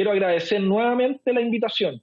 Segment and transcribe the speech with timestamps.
[0.00, 2.02] quiero agradecer nuevamente la invitación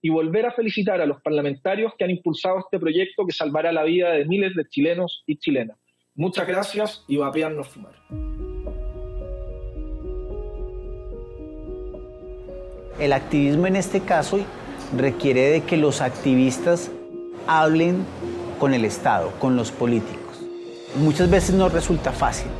[0.00, 3.82] y volver a felicitar a los parlamentarios que han impulsado este proyecto que salvará la
[3.82, 5.76] vida de miles de chilenos y chilenas.
[6.14, 7.94] Muchas gracias y vapearnos fumar.
[13.00, 14.46] El activismo en este caso
[14.96, 16.92] requiere de que los activistas
[17.48, 18.04] hablen
[18.60, 20.40] con el Estado, con los políticos.
[20.94, 22.52] Muchas veces no resulta fácil.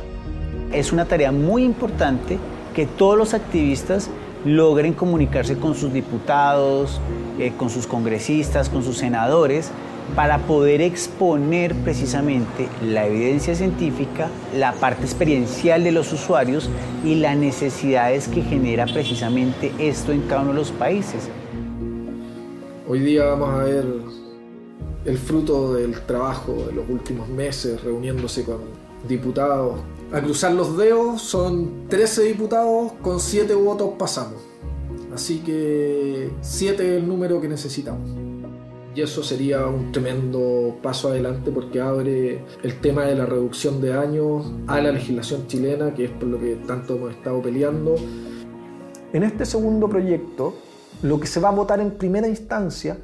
[0.73, 2.37] Es una tarea muy importante
[2.75, 4.09] que todos los activistas
[4.45, 6.99] logren comunicarse con sus diputados,
[7.39, 9.71] eh, con sus congresistas, con sus senadores,
[10.15, 16.69] para poder exponer precisamente la evidencia científica, la parte experiencial de los usuarios
[17.03, 21.29] y las necesidades que genera precisamente esto en cada uno de los países.
[22.87, 24.22] Hoy día vamos a ver
[25.05, 28.59] el fruto del trabajo de los últimos meses reuniéndose con
[29.07, 29.79] diputados.
[30.11, 34.41] A cruzar los dedos son 13 diputados, con 7 votos pasamos.
[35.13, 38.09] Así que 7 es el número que necesitamos.
[38.95, 43.93] Y eso sería un tremendo paso adelante porque abre el tema de la reducción de
[43.93, 47.95] años a la legislación chilena, que es por lo que tanto hemos estado peleando.
[49.11, 50.53] En este segundo proyecto,
[51.01, 52.99] lo que se va a votar en primera instancia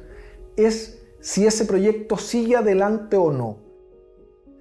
[0.56, 3.58] es si ese proyecto sigue adelante o no.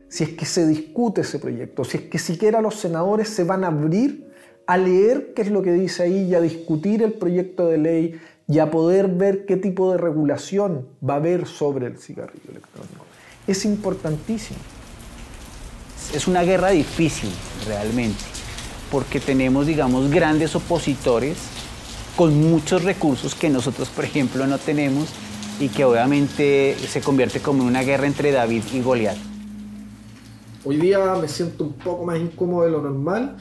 [0.10, 3.64] Si es que se discute ese proyecto, si es que siquiera los senadores se van
[3.64, 4.28] a abrir
[4.66, 8.22] a leer qué es lo que dice ahí y a discutir el proyecto de ley
[8.48, 13.06] y a poder ver qué tipo de regulación va a haber sobre el cigarrillo electrónico.
[13.48, 14.60] Es importantísimo.
[16.14, 17.30] Es una guerra difícil
[17.68, 18.24] realmente,
[18.92, 21.38] porque tenemos, digamos, grandes opositores
[22.16, 25.10] con muchos recursos que nosotros, por ejemplo, no tenemos
[25.60, 29.18] y que obviamente se convierte como en una guerra entre David y Goliat.
[30.66, 33.38] Hoy día me siento un poco más incómodo de lo normal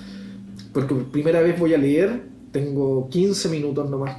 [0.72, 4.16] porque por primera vez voy a leer, tengo 15 minutos nomás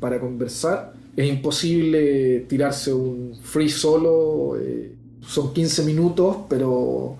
[0.00, 0.92] para conversar.
[1.16, 7.16] Es imposible tirarse un free solo, eh, son 15 minutos, pero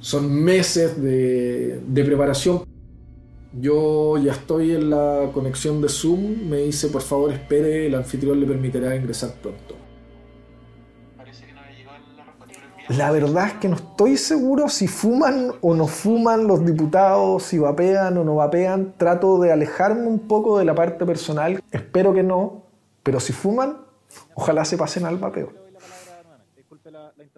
[0.00, 2.63] son meses de, de preparación
[3.58, 6.48] yo ya estoy en la conexión de Zoom.
[6.48, 9.76] Me dice, por favor, espere, el anfitrión le permitirá ingresar pronto.
[12.88, 17.58] La verdad es que no estoy seguro si fuman o no fuman los diputados, si
[17.58, 18.94] vapean o no vapean.
[18.98, 21.62] Trato de alejarme un poco de la parte personal.
[21.70, 22.64] Espero que no,
[23.02, 23.78] pero si fuman,
[24.34, 25.52] ojalá se pasen al vapeo.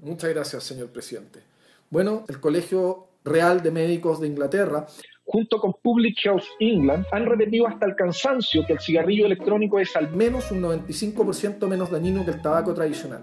[0.03, 1.41] Muchas gracias, señor presidente.
[1.91, 4.87] Bueno, el Colegio Real de Médicos de Inglaterra
[5.27, 9.95] junto con Public Health England, han repetido hasta el cansancio que el cigarrillo electrónico es
[9.97, 13.23] al menos un 95% menos dañino que el tabaco tradicional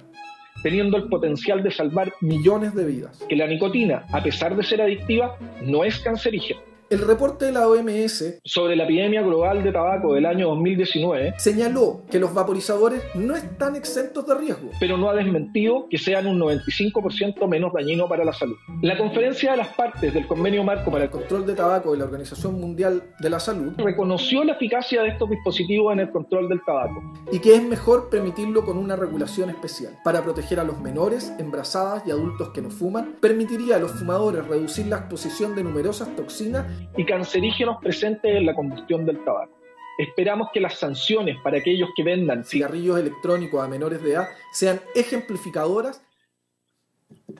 [0.62, 3.22] teniendo el potencial de salvar millones de vidas.
[3.28, 6.62] Que la nicotina, a pesar de ser adictiva, no es cancerígena.
[6.90, 12.02] El reporte de la OMS sobre la epidemia global de tabaco del año 2019 señaló
[12.12, 16.40] que los vaporizadores no están exentos de riesgo, pero no ha desmentido que sean un
[16.40, 18.56] 95% menos dañino para la salud.
[18.82, 22.06] La conferencia de las partes del convenio marco para el control de tabaco de la
[22.06, 26.62] Organización Mundial de la Salud reconoció la eficacia de estos dispositivos en el control del
[26.66, 27.02] tabaco
[27.32, 32.04] y que es mejor permitirlo con una regulación especial para proteger a los menores, embarazadas
[32.06, 36.66] y adultos que no fuman, permitiría a los fumadores reducir la exposición de numerosas toxinas
[36.98, 39.58] y cancerígenos presentes en la combustión del tabaco.
[39.98, 44.82] Esperamos que las sanciones para aquellos que vendan cigarrillos electrónicos a menores de edad sean
[44.96, 46.02] ejemplificadoras.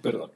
[0.02, 0.32] Perdón.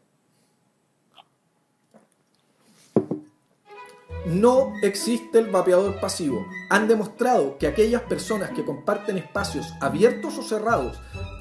[4.25, 6.45] No existe el vapeador pasivo.
[6.69, 10.99] Han demostrado que aquellas personas que comparten espacios abiertos o cerrados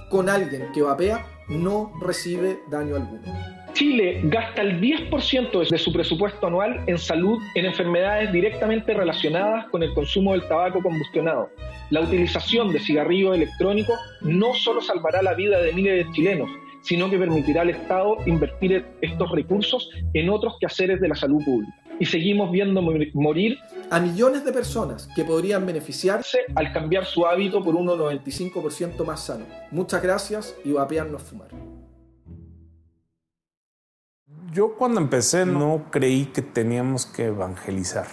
[0.08, 3.65] con alguien que vapea no recibe daño alguno.
[3.76, 9.82] Chile gasta el 10% de su presupuesto anual en salud en enfermedades directamente relacionadas con
[9.82, 11.50] el consumo del tabaco combustionado.
[11.90, 16.48] La utilización de cigarrillos electrónicos no solo salvará la vida de miles de chilenos,
[16.80, 21.74] sino que permitirá al Estado invertir estos recursos en otros quehaceres de la salud pública.
[22.00, 23.58] Y seguimos viendo morir
[23.90, 29.26] a millones de personas que podrían beneficiarse al cambiar su hábito por uno 95% más
[29.26, 29.44] sano.
[29.70, 31.75] Muchas gracias y vapearnos fumar.
[34.56, 38.06] Yo cuando empecé no creí que teníamos que evangelizar,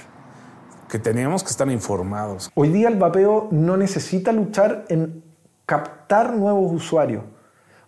[0.90, 2.51] que teníamos que estar informados.
[2.54, 5.24] Hoy día el vapeo no necesita luchar en
[5.66, 7.24] captar nuevos usuarios.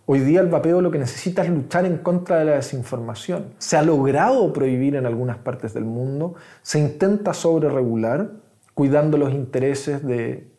[0.06, 3.56] Hoy día el vapeo lo que necesita es luchar en contra de la desinformación.
[3.57, 8.31] Se ha logrado prohibir en algunas partes del mundo, se intenta sobreregular,
[8.74, 10.50] cuidando los intereses de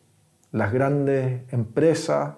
[0.51, 2.35] las grandes empresas,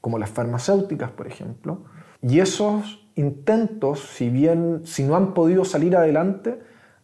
[0.00, 1.84] como las farmacéuticas, por ejemplo.
[2.22, 6.58] Y esos intentos, si bien si no han podido salir adelante,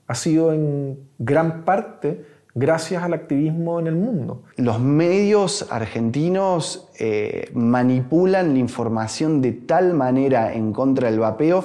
[0.07, 2.25] ha sido en gran parte
[2.55, 4.45] gracias al activismo en el mundo.
[4.57, 11.65] Los medios argentinos eh, manipulan la información de tal manera en contra del vapeo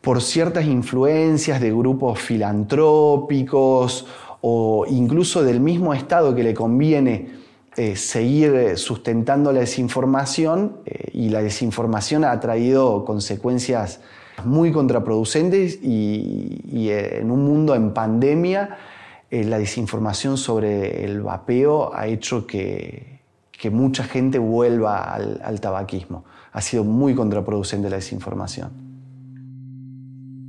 [0.00, 4.06] por ciertas influencias de grupos filantrópicos
[4.40, 7.39] o incluso del mismo Estado que le conviene
[7.82, 14.02] eh, seguir sustentando la desinformación eh, y la desinformación ha traído consecuencias
[14.44, 18.76] muy contraproducentes y, en un mundo en pandemia
[19.30, 23.18] eh, la desinformación sobre el vapeo ha hecho que,
[23.72, 26.26] mucha gente vuelva al tabaquismo.
[26.52, 28.72] Ha sido muy contraproducente la desinformación.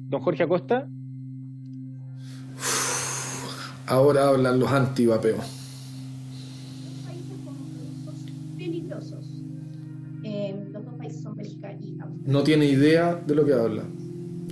[0.09, 0.85] Don Jorge Acosta.
[3.87, 5.60] Ahora hablan los anti-vapeos.
[12.25, 13.83] No tiene idea de lo que habla.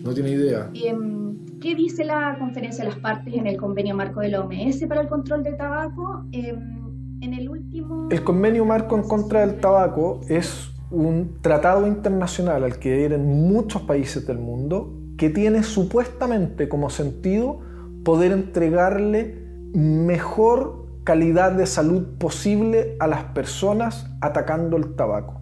[0.03, 0.69] No tiene idea.
[0.73, 1.19] Em,
[1.59, 5.01] ¿Qué dice la conferencia de las partes en el convenio marco de la OMS para
[5.01, 6.25] el control del tabaco?
[6.31, 8.07] Em, en el último...
[8.09, 13.81] El convenio marco en contra del tabaco es un tratado internacional al que adhieren muchos
[13.81, 17.59] países del mundo que tiene supuestamente como sentido
[18.05, 25.38] poder entregarle mejor calidad de salud posible a las personas atacando el tabaco.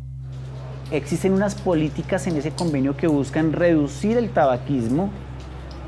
[0.92, 5.10] Existen unas políticas en ese convenio que buscan reducir el tabaquismo,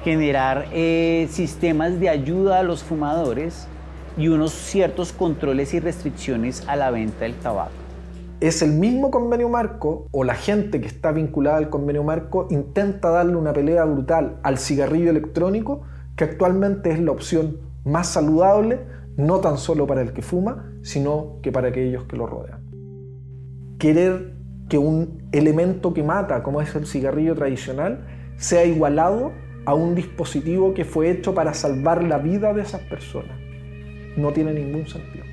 [0.03, 3.67] generar eh, sistemas de ayuda a los fumadores
[4.17, 7.71] y unos ciertos controles y restricciones a la venta del tabaco
[8.39, 13.09] es el mismo convenio marco o la gente que está vinculada al convenio marco intenta
[13.09, 15.81] darle una pelea brutal al cigarrillo electrónico,
[16.15, 18.79] que actualmente es la opción más saludable,
[19.17, 22.61] no tan solo para el que fuma, sino que para aquellos que lo rodean.
[23.77, 24.38] Querer
[24.69, 28.05] que un elemento que mata, como es el cigarrillo tradicional,
[28.37, 29.33] sea igualado
[29.65, 33.37] a un dispositivo que fue hecho para salvar la vida de esas personas.
[34.15, 35.25] No tiene ningún sentido.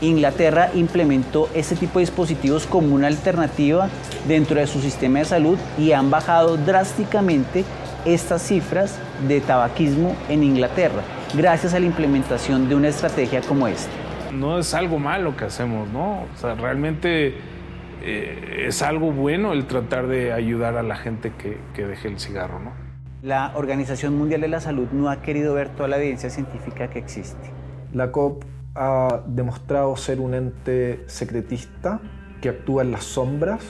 [0.00, 3.88] Inglaterra implementó este tipo de dispositivos como una alternativa
[4.28, 7.64] dentro de su sistema de salud y han bajado drásticamente
[8.04, 11.02] estas cifras de tabaquismo en Inglaterra,
[11.34, 13.90] gracias a la implementación de una estrategia como esta.
[14.32, 16.22] No es algo malo que hacemos, ¿no?
[16.22, 17.34] O sea, realmente
[18.04, 22.20] eh, es algo bueno el tratar de ayudar a la gente que, que deje el
[22.20, 22.72] cigarro, ¿no?
[23.22, 26.98] La Organización Mundial de la Salud no ha querido ver toda la evidencia científica que
[26.98, 27.50] existe.
[27.94, 32.00] La COP ha demostrado ser un ente secretista
[32.42, 33.64] que actúa en las sombras.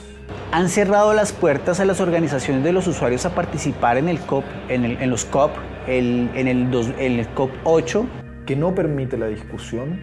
[0.51, 4.43] Han cerrado las puertas a las organizaciones de los usuarios a participar en el COP,
[4.67, 5.51] en, los COP,
[5.87, 8.05] en, el, en el COP 8.
[8.45, 10.01] Que no permite la discusión.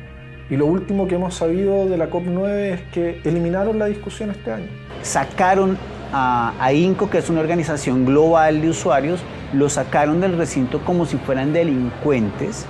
[0.53, 4.31] Y lo último que hemos sabido de la COP 9 es que eliminaron la discusión
[4.31, 4.67] este año.
[5.01, 5.79] Sacaron
[6.13, 9.21] a, a INCO, que es una organización global de usuarios,
[9.55, 12.67] lo sacaron del recinto como si fueran delincuentes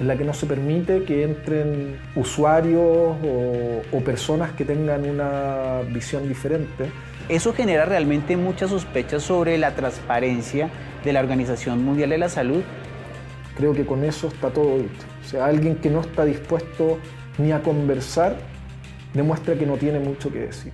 [0.00, 6.28] en la que no se permite que entren usuarios o, personas que tengan una visión
[6.28, 6.90] diferente.
[7.28, 10.70] Eso genera realmente muchas sospechas sobre la transparencia
[11.04, 12.62] de la Organización Mundial de la Salud.
[13.62, 15.06] Creo que con eso está todo dicho.
[15.24, 16.98] O sea, alguien que no está dispuesto
[17.38, 18.36] ni a conversar
[19.14, 20.72] demuestra que no tiene mucho que decir.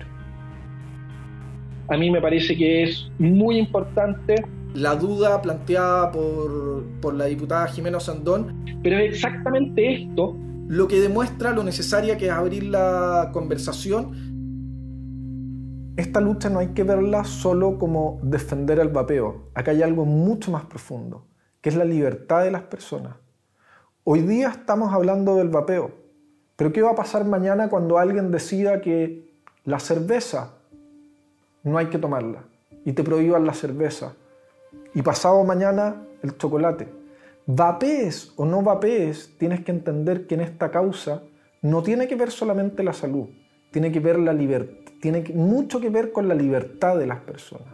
[1.87, 4.43] A mí me parece que es muy importante
[4.73, 8.65] la duda planteada por, la diputada Jimena Sandón.
[8.81, 10.35] Pero es exactamente esto
[10.67, 14.15] lo que demuestra lo necesaria que es abrir la conversación.
[15.95, 19.51] Esta lucha no hay que verla solo como defender el vapeo.
[19.53, 21.28] Acá hay algo mucho más profundo,
[21.61, 23.15] que es la libertad de las personas.
[24.03, 25.91] Hoy día estamos hablando del vapeo,
[26.55, 29.29] pero ¿qué va a pasar mañana cuando alguien decida que
[29.65, 30.53] la cerveza
[31.63, 32.43] no hay que tomarla
[32.85, 34.13] y te prohíban la cerveza
[34.93, 36.87] y pasado mañana el chocolate.
[37.45, 41.23] Vapees o no vapees, tienes que entender que en esta causa
[41.61, 43.27] no tiene que ver solamente la salud,
[43.71, 47.73] tiene que ver la libertad, tiene mucho que ver con la libertad de las personas.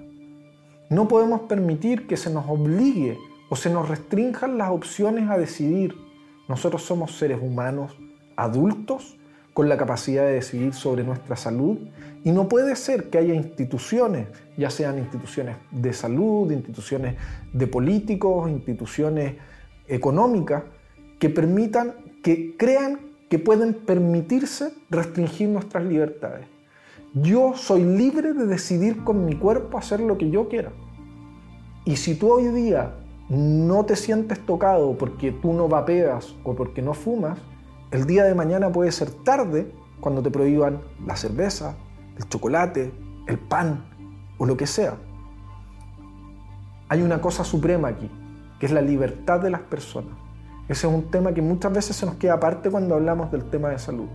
[0.89, 3.17] No podemos permitir que se nos obligue
[3.55, 5.95] o se nos restrinjan las opciones a decidir.
[6.49, 7.97] Nosotros somos seres humanos
[8.35, 9.17] adultos
[9.53, 11.77] con la capacidad de decidir sobre nuestra salud
[12.25, 17.15] y no puede ser que haya instituciones, ya sean instituciones de salud, instituciones
[17.53, 19.35] de políticos, instituciones
[19.87, 20.63] económicas,
[21.17, 26.45] que permitan, que crean que pueden permitirse restringir nuestras libertades.
[27.13, 30.73] Yo soy libre de decidir con mi cuerpo hacer lo que yo quiera.
[31.85, 32.95] Y si tú hoy día
[33.29, 37.39] no te sientes tocado porque tú no vapeas o porque no fumas,
[37.91, 41.75] el día de mañana puede ser tarde cuando te prohíban la cerveza,
[42.17, 42.93] el chocolate,
[43.27, 43.85] el pan
[44.37, 44.95] o lo que sea.
[46.89, 48.09] Hay una cosa suprema aquí,
[48.59, 50.15] que es la libertad de las personas.
[50.67, 53.69] Ese es un tema que muchas veces se nos queda aparte cuando hablamos del tema
[53.69, 54.07] de salud.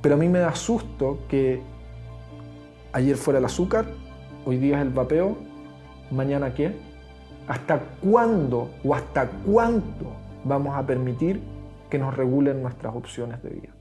[0.00, 1.62] Pero a mí me da susto que
[2.92, 3.86] ayer fuera el azúcar,
[4.44, 5.36] hoy día es el vapeo,
[6.10, 6.87] mañana qué.
[7.48, 10.14] ¿Hasta cuándo o hasta cuánto
[10.44, 11.40] vamos a permitir
[11.90, 13.74] que nos regulen nuestras opciones de vida?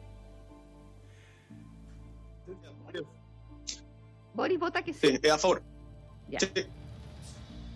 [4.34, 5.20] Boris vota que sí.
[5.30, 5.62] a favor.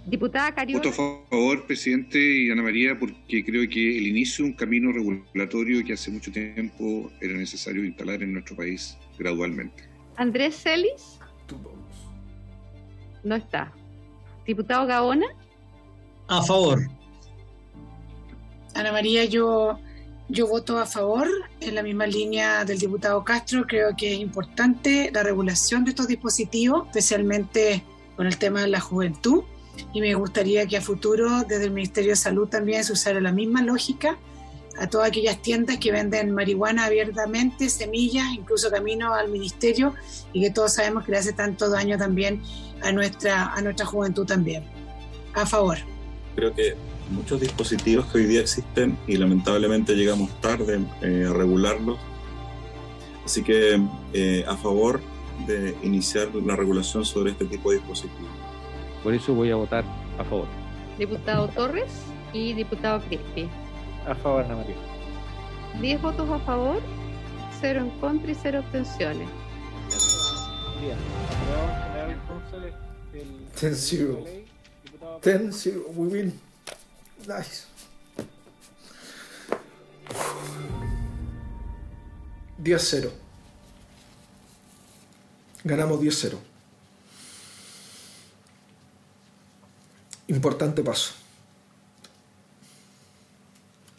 [0.06, 0.84] Diputada Cariola.
[0.84, 4.92] Voto a favor, presidente y Ana María, porque creo que el inicio de un camino
[4.92, 9.84] regulatorio que hace mucho tiempo era necesario instalar en nuestro país gradualmente.
[10.16, 11.20] Andrés Celis.
[13.24, 13.74] No está.
[14.46, 15.28] Diputado Gaona.
[16.32, 16.90] A favor.
[18.74, 19.78] Ana María, yo,
[20.30, 21.28] yo voto a favor
[21.60, 23.66] en la misma línea del diputado Castro.
[23.68, 27.84] Creo que es importante la regulación de estos dispositivos, especialmente
[28.16, 29.44] con el tema de la juventud
[29.94, 33.34] y me gustaría que a futuro desde el Ministerio de Salud también se usara la
[33.34, 34.18] misma lógica
[34.80, 39.96] a todas aquellas tiendas que venden marihuana abiertamente, semillas, incluso camino al ministerio
[40.32, 42.42] y que todos sabemos que le hace tanto daño también
[42.82, 44.64] a nuestra, a nuestra juventud también.
[45.34, 45.78] A favor
[46.36, 46.76] creo que
[47.12, 52.00] muchos dispositivos que hoy día existen y lamentablemente llegamos tarde eh, a regularlos.
[53.26, 53.82] Así que
[54.14, 55.00] eh, a favor
[55.48, 58.32] de iniciar la regulación sobre este tipo de dispositivos.
[59.04, 59.84] Por eso voy a votar
[60.18, 60.48] a favor.
[60.98, 61.92] Diputado Torres
[62.34, 63.50] y diputado Crispi.
[64.08, 64.76] A favor, Ana María.
[65.80, 66.82] 10 votos a favor,
[67.60, 69.30] cero en contra y cero abstenciones.
[70.82, 70.98] Bien,
[71.30, 72.68] aprobado
[73.14, 73.52] el...
[73.60, 74.26] Tensivo.
[75.22, 76.40] 10 0 we win
[77.28, 77.72] nice.
[82.62, 83.10] 10-0
[85.64, 86.38] ganamos 10-0
[90.28, 91.14] importante paso.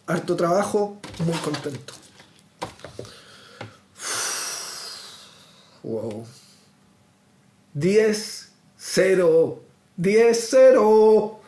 [0.06, 1.94] Harto trabajo muy contento.
[5.82, 6.26] Wow.
[7.74, 9.62] 10 0
[9.96, 11.40] 10, 0.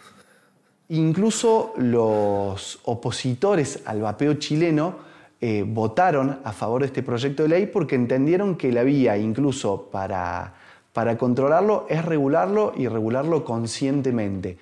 [0.88, 4.96] Incluso los opositores al vapeo chileno
[5.40, 9.88] eh, votaron a favor de este proyecto de ley porque entendieron que la vía, incluso
[9.90, 10.54] para,
[10.92, 14.58] para controlarlo, es regularlo y regularlo conscientemente.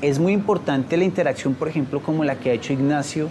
[0.00, 3.30] Es muy importante la interacción, por ejemplo, como la que ha hecho Ignacio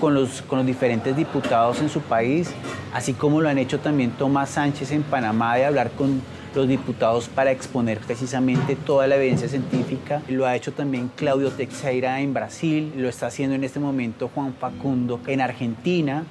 [0.00, 2.50] con los, con los diferentes diputados en su país,
[2.94, 6.22] así como lo han hecho también Tomás Sánchez en Panamá de hablar con
[6.56, 10.22] los diputados para exponer precisamente toda la evidencia científica.
[10.28, 14.54] Lo ha hecho también Claudio Teixeira en Brasil, lo está haciendo en este momento Juan
[14.54, 16.24] Facundo en Argentina,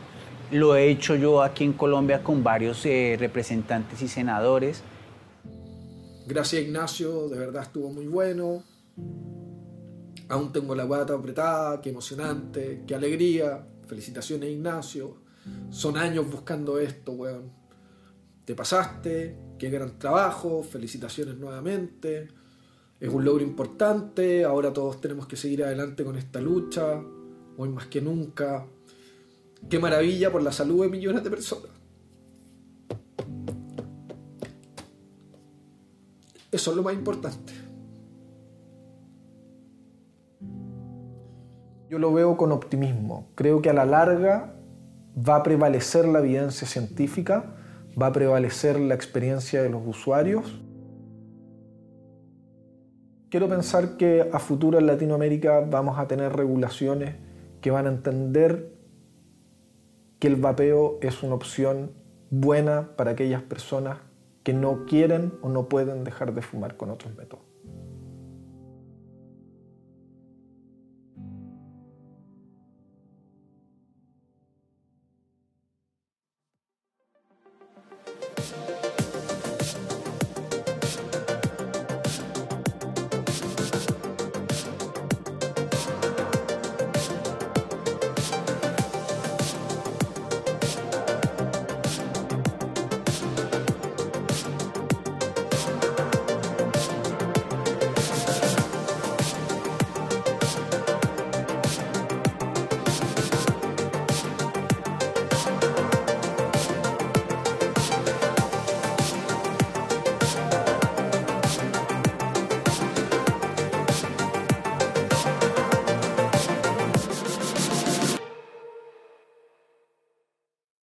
[0.52, 4.82] lo he hecho yo aquí en Colombia con varios eh, representantes y senadores.
[6.28, 8.64] Gracias Ignacio, de verdad estuvo muy bueno.
[10.28, 13.68] Aún tengo la guata apretada, qué emocionante, qué alegría.
[13.88, 15.18] Felicitaciones Ignacio.
[15.70, 17.65] Son años buscando esto, weón.
[18.46, 22.28] Te pasaste, qué gran trabajo, felicitaciones nuevamente.
[23.00, 27.02] Es un logro importante, ahora todos tenemos que seguir adelante con esta lucha,
[27.58, 28.66] hoy más que nunca.
[29.68, 31.72] Qué maravilla por la salud de millones de personas.
[36.52, 37.52] Eso es lo más importante.
[41.90, 43.28] Yo lo veo con optimismo.
[43.36, 44.56] Creo que a la larga
[45.18, 47.56] va a prevalecer la evidencia científica,
[48.00, 50.62] va a prevalecer la experiencia de los usuarios.
[53.30, 57.16] Quiero pensar que a futuro en Latinoamérica vamos a tener regulaciones
[57.62, 58.74] que van a entender
[60.20, 61.92] que el vapeo es una opción
[62.30, 63.98] buena para aquellas personas
[64.44, 67.55] que no quieren o no pueden dejar de fumar con otros métodos.